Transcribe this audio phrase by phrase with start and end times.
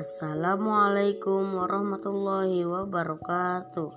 [0.00, 3.92] Assalamualaikum warahmatullahi wabarakatuh.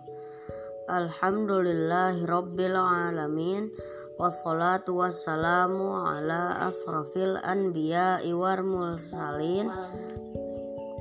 [0.92, 3.72] Alhamdulillahirabbil alamin.
[4.20, 9.72] Wassalatu wassalamu ala asrafil anbiya'i wal mursalin.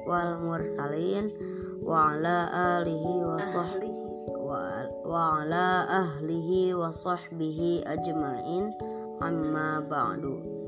[0.06, 1.34] Wal mursalin.
[1.82, 2.38] Wa ala
[2.78, 3.98] alihi wa sahbihi
[4.38, 8.70] wa, wa ala ahlihi wa sahbihi ajmain.
[9.18, 10.62] Amma ba'du.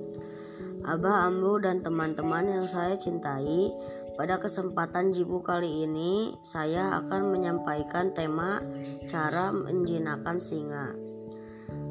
[0.84, 3.72] Abah Ambu dan teman-teman yang saya cintai
[4.14, 8.62] pada kesempatan Jibu kali ini, saya akan menyampaikan tema
[9.10, 10.94] cara menjinakkan singa.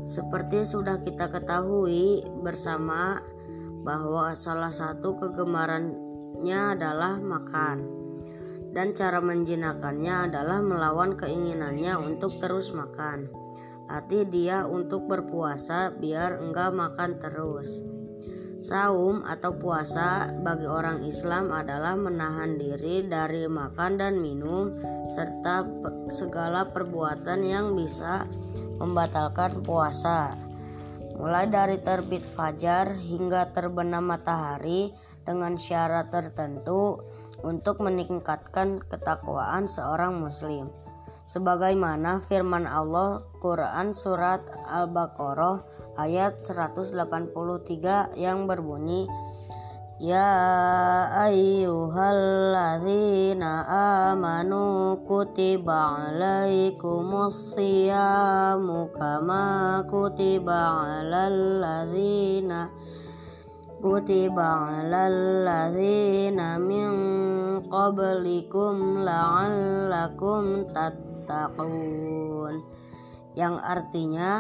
[0.08, 3.20] Seperti sudah kita ketahui bersama
[3.84, 7.91] bahwa salah satu kegemarannya adalah makan.
[8.74, 13.30] Dan cara menjinakannya adalah melawan keinginannya untuk terus makan.
[13.85, 17.93] Latih dia untuk berpuasa biar enggak makan terus.
[18.63, 24.79] Saum atau puasa bagi orang Islam adalah menahan diri dari makan dan minum
[25.12, 25.68] serta
[26.07, 28.23] segala perbuatan yang bisa
[28.79, 30.32] membatalkan puasa.
[31.20, 34.95] Mulai dari terbit fajar hingga terbenam matahari
[35.27, 37.04] dengan syarat tertentu
[37.43, 40.71] untuk meningkatkan ketakwaan seorang muslim
[41.23, 49.08] sebagaimana firman Allah Quran surat Al-Baqarah ayat 183 yang berbunyi
[50.02, 50.26] Ya
[51.16, 53.63] ayyuhalladzina
[54.12, 62.68] amanu kutiba alaikumus siyamu kama kutiba alal ladzina
[63.80, 66.91] kutiba alal ladzina min
[67.72, 72.59] qablikum la'allakum tat tattaqun.
[73.34, 74.31] Yang artinya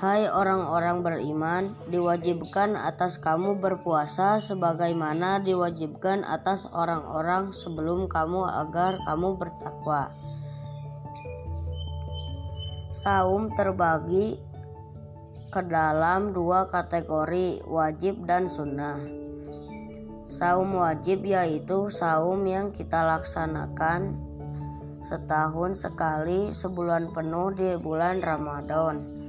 [0.00, 9.36] Hai orang-orang beriman, diwajibkan atas kamu berpuasa sebagaimana diwajibkan atas orang-orang sebelum kamu agar kamu
[9.36, 10.08] bertakwa.
[12.96, 14.40] Saum terbagi
[15.52, 18.96] ke dalam dua kategori, wajib dan sunnah.
[20.24, 24.16] Saum wajib yaitu saum yang kita laksanakan
[25.04, 29.19] setahun sekali sebulan penuh di bulan Ramadan.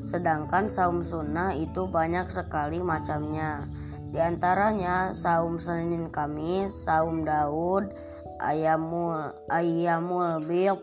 [0.00, 3.64] Sedangkan saum sunnah itu banyak sekali macamnya.
[4.12, 7.90] Di antaranya saum Senin Kamis, saum Daud,
[8.38, 10.78] ayamul ayamul bid,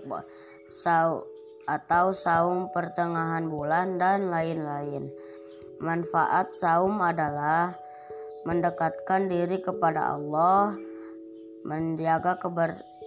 [0.68, 5.08] saum atau saum pertengahan bulan dan lain-lain.
[5.80, 7.76] Manfaat saum adalah
[8.44, 10.76] mendekatkan diri kepada Allah,
[11.64, 12.40] menjaga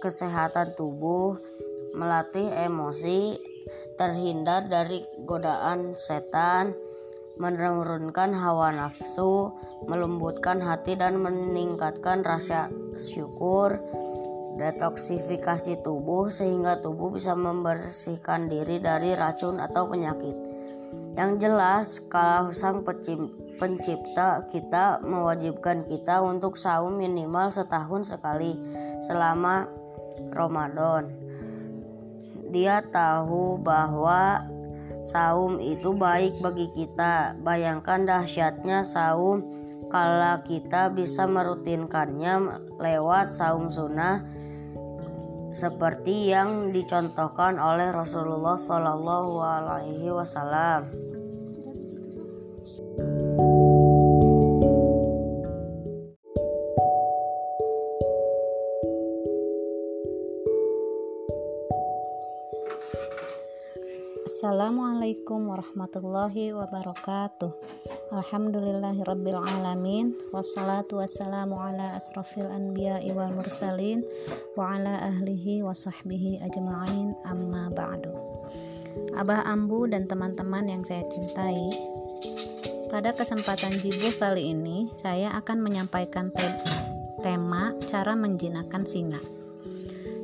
[0.01, 1.37] kesehatan tubuh,
[1.93, 3.37] melatih emosi,
[3.97, 6.77] terhindar dari godaan setan,
[7.37, 9.53] menurunkan hawa nafsu,
[9.85, 13.77] melembutkan hati dan meningkatkan rasa syukur,
[14.57, 20.33] detoksifikasi tubuh sehingga tubuh bisa membersihkan diri dari racun atau penyakit.
[21.17, 22.85] Yang jelas, kalau sang
[23.57, 28.53] pencipta kita mewajibkan kita untuk saum minimal setahun sekali
[29.01, 29.65] selama
[30.33, 31.26] Ramadan.
[32.47, 34.47] Dia tahu bahwa
[35.03, 37.35] saum itu baik bagi kita.
[37.43, 39.43] Bayangkan dahsyatnya saum
[39.87, 44.23] kalau kita bisa merutinkannya lewat saum sunnah
[45.57, 51.16] seperti yang dicontohkan oleh Rasulullah Shallallahu Alaihi Wasallam.
[64.27, 67.47] Assalamualaikum warahmatullahi wabarakatuh.
[68.11, 74.03] Alhamdulillahirrabbilalamin Wassalatu wassalamu ala asrafil anbiya wal mursalin
[74.59, 77.15] Wa ala ahlihi wa sahbihi ajma'in.
[77.23, 78.11] Amma ba'du.
[79.15, 81.71] Abah Ambu dan teman-teman yang saya cintai
[82.91, 86.35] Pada kesempatan jibu kali ini Saya akan menyampaikan
[87.23, 89.23] tema cara menjinakkan singa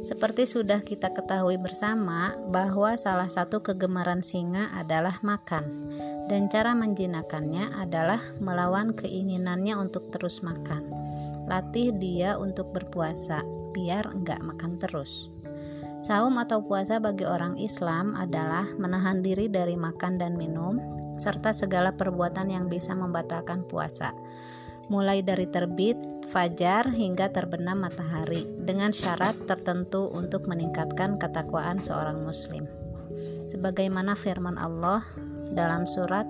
[0.03, 5.63] seperti sudah kita ketahui bersama bahwa salah satu kegemaran singa adalah makan
[6.27, 10.91] dan cara menjinakannya adalah melawan keinginannya untuk terus makan.
[11.47, 15.31] Latih dia untuk berpuasa biar enggak makan terus.
[16.03, 20.83] Saum atau puasa bagi orang Islam adalah menahan diri dari makan dan minum
[21.15, 24.11] serta segala perbuatan yang bisa membatalkan puasa
[24.87, 25.95] mulai dari terbit,
[26.27, 32.67] fajar hingga terbenam matahari dengan syarat tertentu untuk meningkatkan ketakwaan seorang muslim.
[33.51, 35.03] Sebagaimana firman Allah
[35.53, 36.25] dalam surat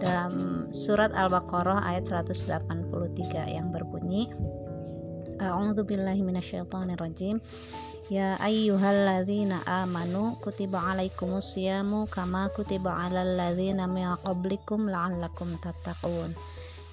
[0.00, 2.50] dalam surat Al-Baqarah ayat 183
[3.50, 4.28] yang berbunyi
[5.40, 7.42] A'udzu billahi minasyaitonir rajim.
[8.12, 16.36] Ya ayyuhalladzina amanu kutiba alaikumus syamu kama kutiba alal ladzina min qablikum la'allakum tattaqun.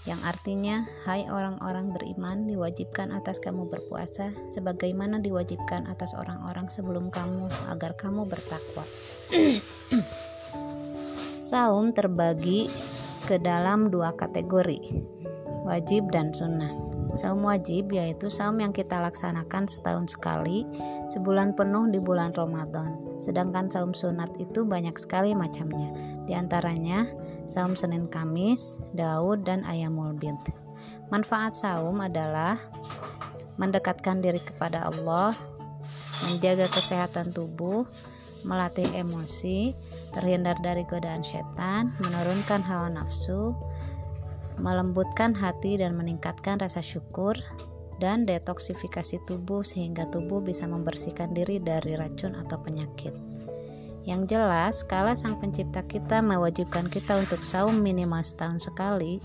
[0.01, 7.45] Yang artinya, hai orang-orang beriman, diwajibkan atas kamu berpuasa sebagaimana diwajibkan atas orang-orang sebelum kamu
[7.69, 8.81] agar kamu bertakwa.
[11.53, 12.65] Saum terbagi
[13.29, 14.81] ke dalam dua kategori,
[15.69, 16.90] wajib dan sunnah.
[17.11, 20.63] Saum wajib yaitu saum yang kita laksanakan setahun sekali,
[21.11, 23.19] sebulan penuh di bulan Ramadan.
[23.19, 25.91] Sedangkan saum sunat itu banyak sekali macamnya.
[26.23, 27.03] Di antaranya
[27.51, 30.39] saum Senin Kamis, Daud, dan Ayamul Bint.
[31.11, 32.55] Manfaat saum adalah
[33.59, 35.35] mendekatkan diri kepada Allah,
[36.23, 37.83] menjaga kesehatan tubuh,
[38.47, 39.75] melatih emosi,
[40.15, 43.53] terhindar dari godaan setan, menurunkan hawa nafsu,
[44.59, 47.37] melembutkan hati dan meningkatkan rasa syukur
[48.01, 53.13] dan detoksifikasi tubuh sehingga tubuh bisa membersihkan diri dari racun atau penyakit.
[54.01, 59.21] Yang jelas, kala Sang Pencipta kita mewajibkan kita untuk saum minimal setahun sekali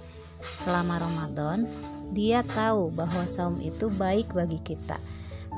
[0.60, 1.64] selama Ramadan,
[2.12, 4.94] Dia tahu bahwa saum itu baik bagi kita.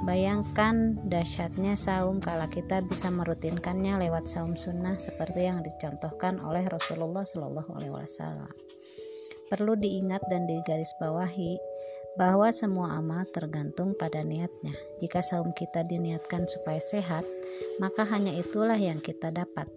[0.07, 7.27] Bayangkan dahsyatnya saum kala kita bisa merutinkannya lewat saum sunnah seperti yang dicontohkan oleh Rasulullah
[7.27, 8.49] Shallallahu Alaihi Wasallam.
[9.49, 11.57] Perlu diingat dan digarisbawahi
[12.19, 14.75] bahwa semua amal tergantung pada niatnya.
[14.99, 17.23] Jika saum kita diniatkan supaya sehat,
[17.79, 19.71] maka hanya itulah yang kita dapat.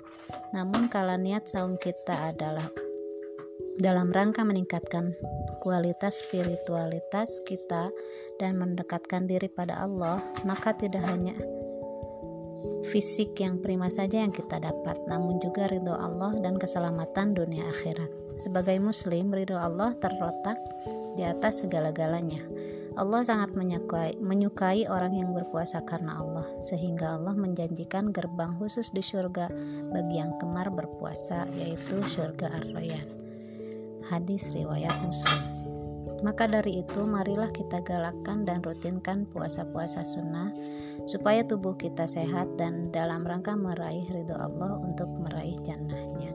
[0.52, 2.68] Namun kalau niat saum kita adalah
[3.80, 5.16] dalam rangka meningkatkan
[5.62, 7.94] kualitas spiritualitas kita
[8.42, 11.38] dan mendekatkan diri pada Allah, maka tidak hanya
[12.82, 18.21] fisik yang prima saja yang kita dapat, namun juga ridho Allah dan keselamatan dunia akhirat.
[18.40, 20.60] Sebagai muslim, ridho Allah terletak
[21.16, 22.44] di atas segala-galanya.
[23.00, 29.00] Allah sangat menyukai, menyukai orang yang berpuasa karena Allah, sehingga Allah menjanjikan gerbang khusus di
[29.00, 29.48] surga
[29.96, 33.08] bagi yang kemar berpuasa, yaitu surga Ar-Rayyan.
[34.12, 35.62] Hadis riwayat Muslim.
[36.22, 40.54] Maka dari itu, marilah kita galakkan dan rutinkan puasa-puasa sunnah
[41.10, 46.31] supaya tubuh kita sehat dan dalam rangka meraih ridho Allah untuk meraih jannahnya.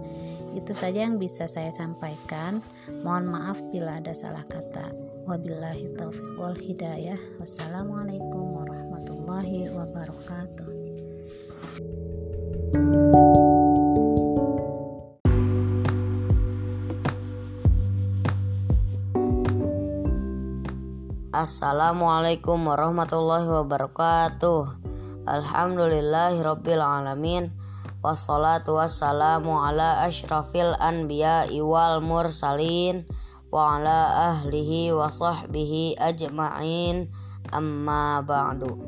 [0.56, 2.64] Itu saja yang bisa saya sampaikan.
[3.04, 4.88] Mohon maaf bila ada salah kata.
[5.28, 7.20] Wabillahi taufiq wal hidayah.
[7.36, 10.68] Wassalamualaikum warahmatullahi wabarakatuh.
[21.36, 24.62] Assalamualaikum warahmatullahi wabarakatuh.
[25.28, 27.52] Alhamdulillahirabbil alamin
[28.06, 33.02] wassalatu wassalamu ala ashrafil anbiya wal mursalin
[33.50, 37.10] wa ala ahlihi wa sahbihi ajma'in.
[37.50, 38.78] Amma ba'du.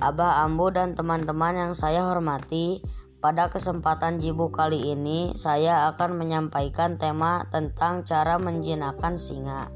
[0.00, 2.84] Abah Ambu dan teman-teman yang saya hormati
[3.20, 9.72] pada kesempatan jibu kali ini saya akan menyampaikan tema tentang cara menjinakkan singa.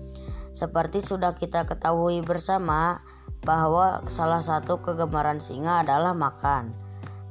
[0.53, 3.05] Seperti sudah kita ketahui bersama
[3.45, 6.84] bahwa salah satu kegemaran singa adalah makan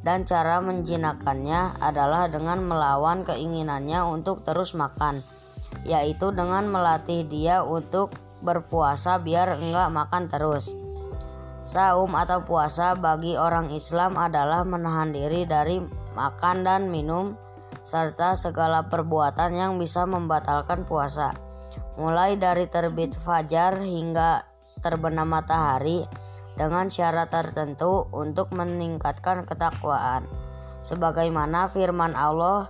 [0.03, 5.23] dan cara menjinakannya adalah dengan melawan keinginannya untuk terus makan,
[5.87, 8.11] yaitu dengan melatih dia untuk
[8.43, 10.75] berpuasa biar enggak makan terus.
[11.63, 15.79] Saum atau puasa bagi orang Islam adalah menahan diri dari
[16.11, 17.39] makan dan minum
[17.87, 21.31] serta segala perbuatan yang bisa membatalkan puasa.
[21.95, 24.43] Mulai dari terbit fajar hingga
[24.83, 26.03] terbenam matahari,
[26.53, 30.25] dengan syarat tertentu untuk meningkatkan ketakwaan.
[30.83, 32.67] Sebagaimana firman Allah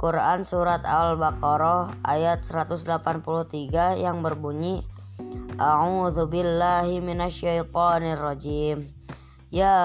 [0.00, 4.80] Quran surat Al-Baqarah ayat 183 yang berbunyi
[5.60, 8.88] A'udzu billahi minasyaitonir rajim
[9.52, 9.76] Ya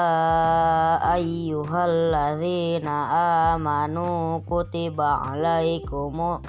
[1.04, 2.96] ayyuhalladzina
[3.56, 6.40] amanu kutiba alaikumu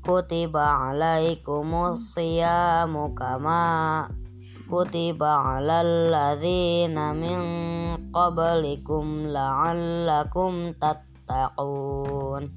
[0.00, 4.08] kutiba alaikumus siyamu kama
[4.66, 7.38] kutiba alal ladzina min
[8.10, 12.50] qablikum la'allakum tattaqun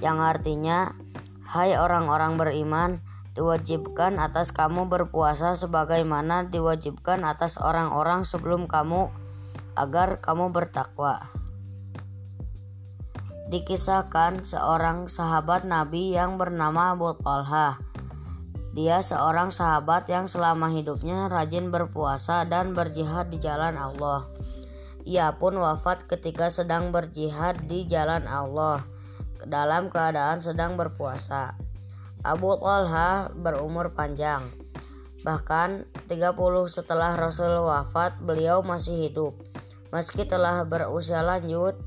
[0.00, 0.96] yang artinya
[1.44, 3.04] hai orang-orang beriman
[3.36, 9.12] diwajibkan atas kamu berpuasa sebagaimana diwajibkan atas orang-orang sebelum kamu
[9.76, 11.20] agar kamu bertakwa.
[13.52, 17.76] Dikisahkan seorang sahabat Nabi yang bernama Abu Talha
[18.76, 24.28] dia seorang sahabat yang selama hidupnya rajin berpuasa dan berjihad di jalan Allah.
[25.08, 28.84] Ia pun wafat ketika sedang berjihad di jalan Allah
[29.48, 31.56] dalam keadaan sedang berpuasa.
[32.20, 34.44] Abu Talha berumur panjang.
[35.24, 36.36] Bahkan 30
[36.68, 39.40] setelah Rasul wafat, beliau masih hidup.
[39.88, 41.80] Meski telah berusia lanjut,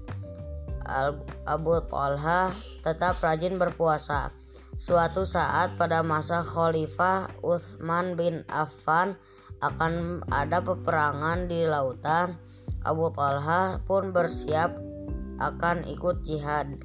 [1.45, 2.49] Abu Talha
[2.81, 4.38] tetap rajin berpuasa.
[4.79, 9.19] Suatu saat pada masa Khalifah Uthman bin Affan
[9.59, 12.39] akan ada peperangan di lautan.
[12.87, 14.79] Abu Talha pun bersiap
[15.35, 16.79] akan ikut jihad.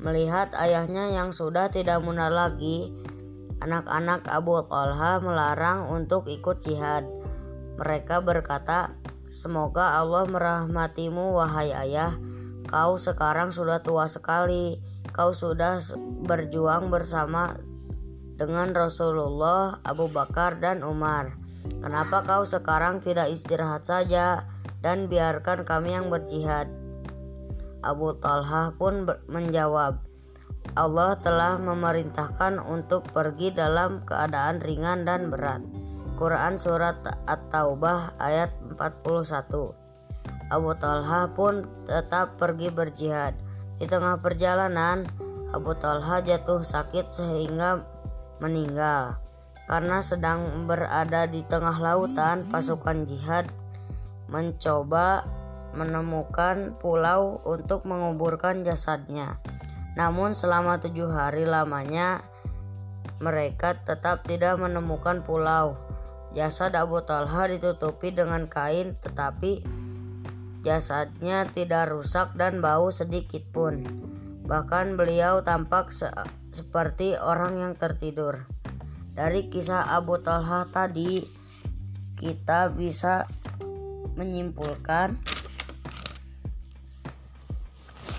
[0.00, 2.88] Melihat ayahnya yang sudah tidak muda lagi,
[3.60, 7.04] anak-anak Abu Talha melarang untuk ikut jihad.
[7.76, 8.96] Mereka berkata,
[9.28, 12.16] "Semoga Allah merahmatimu, wahai ayah.
[12.64, 14.95] Kau sekarang sudah tua sekali.
[15.16, 15.80] Kau sudah
[16.28, 17.56] berjuang bersama
[18.36, 21.32] dengan Rasulullah, Abu Bakar, dan Umar.
[21.80, 24.44] Kenapa kau sekarang tidak istirahat saja
[24.84, 26.68] dan biarkan kami yang berjihad?"
[27.80, 30.04] Abu Talha pun menjawab,
[30.76, 35.64] Allah telah memerintahkan untuk pergi dalam keadaan ringan dan berat.
[36.20, 39.72] Quran Surat At-Taubah ayat 41
[40.48, 43.45] Abu Talha pun tetap pergi berjihad.
[43.76, 45.04] Di tengah perjalanan,
[45.52, 47.84] Abu Talha jatuh sakit sehingga
[48.40, 49.20] meninggal.
[49.66, 53.50] Karena sedang berada di tengah lautan, pasukan jihad
[54.30, 55.26] mencoba
[55.76, 59.36] menemukan pulau untuk menguburkan jasadnya.
[59.96, 62.24] Namun selama tujuh hari lamanya
[63.20, 65.76] mereka tetap tidak menemukan pulau.
[66.36, 69.64] Jasad Abu Talha ditutupi dengan kain tetapi
[70.66, 73.86] jasadnya tidak rusak dan bau sedikit pun.
[74.42, 76.10] Bahkan beliau tampak se
[76.50, 78.50] seperti orang yang tertidur.
[79.14, 81.22] Dari kisah Abu Talha tadi
[82.18, 83.30] kita bisa
[84.18, 85.22] menyimpulkan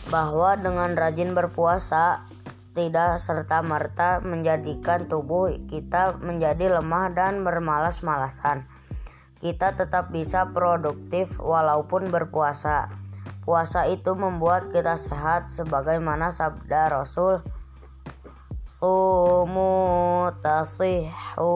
[0.07, 2.23] bahwa dengan rajin berpuasa
[2.71, 8.76] tidak serta-merta menjadikan tubuh kita menjadi lemah dan bermalas-malasan.
[9.37, 12.89] Kita tetap bisa produktif walaupun berpuasa.
[13.45, 17.39] Puasa itu membuat kita sehat sebagaimana sabda Rasul
[18.67, 21.55] Sumu tasihu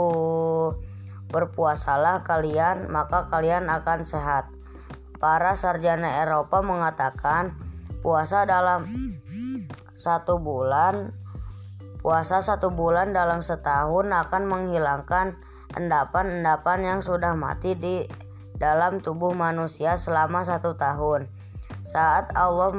[1.28, 4.48] Berpuasalah kalian maka kalian akan sehat.
[5.20, 7.60] Para sarjana Eropa mengatakan
[8.00, 8.88] puasa dalam
[10.00, 11.14] satu bulan
[12.02, 15.38] puasa satu bulan dalam setahun akan menghilangkan
[15.76, 18.04] endapan-endapan yang sudah mati di
[18.62, 21.26] dalam tubuh manusia selama satu tahun.
[21.82, 22.70] Saat Allah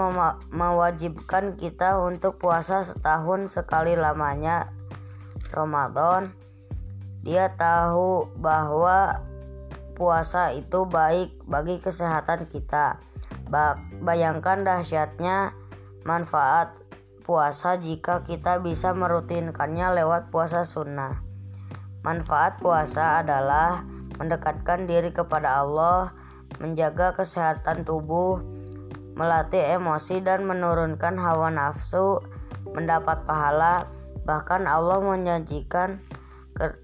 [0.55, 4.71] mewajibkan kita untuk puasa setahun sekali lamanya
[5.51, 6.31] Ramadan,
[7.27, 9.19] dia tahu bahwa
[9.99, 13.03] puasa itu baik bagi kesehatan kita.
[14.03, 15.51] Bayangkan dahsyatnya
[16.07, 16.79] manfaat
[17.27, 21.32] puasa jika kita bisa merutinkannya lewat puasa sunnah.
[22.03, 23.87] Manfaat puasa adalah
[24.19, 26.11] mendekatkan diri kepada Allah,
[26.59, 28.43] menjaga kesehatan tubuh,
[29.15, 32.19] melatih emosi dan menurunkan hawa nafsu,
[32.75, 33.87] mendapat pahala,
[34.27, 36.03] bahkan Allah menjanjikan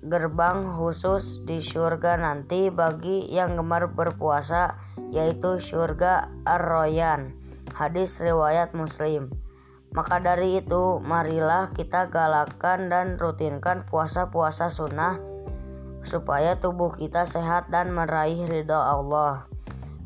[0.07, 4.79] gerbang khusus di surga nanti bagi yang gemar berpuasa
[5.13, 7.37] yaitu surga Ar-Royan.
[7.77, 9.48] Hadis riwayat Muslim.
[9.97, 15.19] Maka dari itu, marilah kita galakkan dan rutinkan puasa-puasa sunnah
[16.05, 19.49] supaya tubuh kita sehat dan meraih ridho Allah.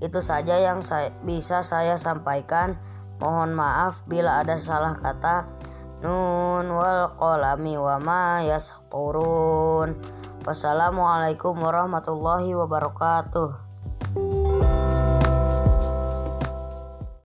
[0.03, 2.75] Itu saja yang saya, bisa saya sampaikan.
[3.23, 5.47] Mohon maaf bila ada salah kata.
[6.03, 9.95] Nun wal qalami wa ma yasqurun.
[10.43, 13.62] Wassalamualaikum warahmatullahi wabarakatuh.